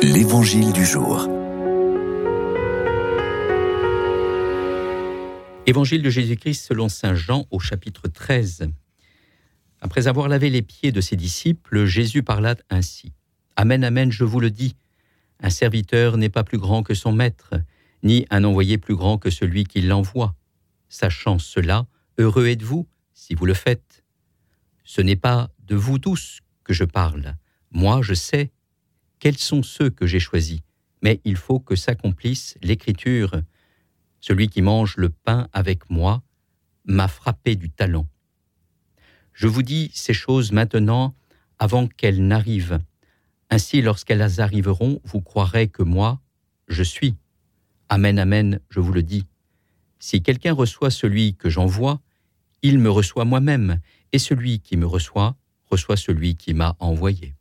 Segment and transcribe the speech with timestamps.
[0.00, 1.28] L'Évangile du jour.
[5.66, 8.68] Évangile de Jésus-Christ selon Saint Jean au chapitre 13.
[9.80, 13.12] Après avoir lavé les pieds de ses disciples, Jésus parla ainsi.
[13.56, 14.76] Amen, amen, je vous le dis.
[15.40, 17.54] Un serviteur n'est pas plus grand que son maître,
[18.04, 20.36] ni un envoyé plus grand que celui qui l'envoie.
[20.88, 21.86] Sachant cela,
[22.18, 24.04] heureux êtes-vous si vous le faites.
[24.84, 27.34] Ce n'est pas de vous tous que je parle.
[27.72, 28.52] Moi, je sais
[29.18, 30.60] quels sont ceux que j'ai choisis,
[31.02, 33.40] mais il faut que s'accomplisse l'Écriture.
[34.20, 36.22] Celui qui mange le pain avec moi
[36.84, 38.06] m'a frappé du talent.
[39.32, 41.14] Je vous dis ces choses maintenant
[41.58, 42.80] avant qu'elles n'arrivent.
[43.50, 46.20] Ainsi, lorsqu'elles arriveront, vous croirez que moi,
[46.66, 47.14] je suis.
[47.88, 49.26] Amen, amen, je vous le dis.
[49.98, 52.00] Si quelqu'un reçoit celui que j'envoie,
[52.62, 53.80] il me reçoit moi-même,
[54.12, 55.36] et celui qui me reçoit
[55.70, 57.34] reçoit celui qui m'a envoyé.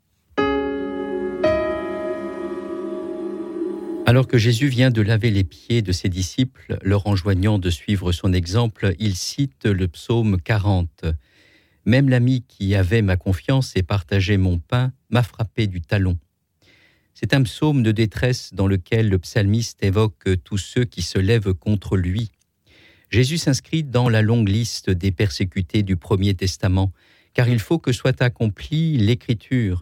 [4.07, 8.13] Alors que Jésus vient de laver les pieds de ses disciples, leur enjoignant de suivre
[8.13, 11.03] son exemple, il cite le psaume 40.
[11.83, 16.17] Même l'ami qui avait ma confiance et partageait mon pain m'a frappé du talon.
[17.15, 21.53] C'est un psaume de détresse dans lequel le psalmiste évoque tous ceux qui se lèvent
[21.53, 22.31] contre lui.
[23.09, 26.93] Jésus s'inscrit dans la longue liste des persécutés du Premier Testament,
[27.33, 29.81] car il faut que soit accomplie l'Écriture.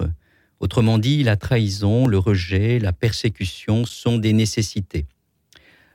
[0.65, 5.05] Autrement dit, la trahison, le rejet, la persécution sont des nécessités.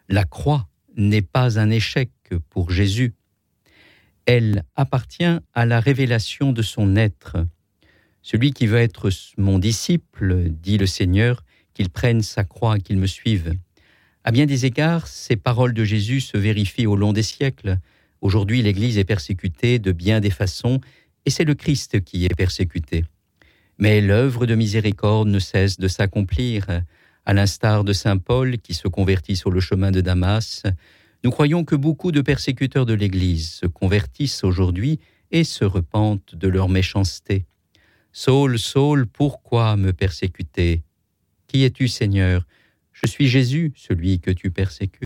[0.09, 2.13] La croix n'est pas un échec
[2.51, 3.15] pour Jésus.
[4.27, 7.37] Elle appartient à la révélation de son être.
[8.23, 11.43] Celui qui veut être mon disciple, dit le Seigneur,
[11.75, 13.55] qu'il prenne sa croix qu'il me suive.
[14.23, 17.79] À bien des égards, ces paroles de Jésus se vérifient au long des siècles.
[18.21, 20.81] Aujourd'hui, l'Église est persécutée de bien des façons,
[21.27, 23.05] et c'est le Christ qui est persécuté.
[23.81, 26.67] Mais l'œuvre de miséricorde ne cesse de s'accomplir.
[27.25, 30.65] À l'instar de Saint Paul qui se convertit sur le chemin de Damas,
[31.25, 36.47] nous croyons que beaucoup de persécuteurs de l'Église se convertissent aujourd'hui et se repentent de
[36.47, 37.47] leur méchanceté.
[38.13, 40.83] Saul, Saul, pourquoi me persécuter?
[41.47, 42.47] Qui es-tu, Seigneur?
[42.93, 44.99] Je suis Jésus, celui que tu persécutes.